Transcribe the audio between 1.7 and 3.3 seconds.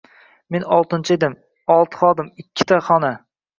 olti xodim, ikkita xona.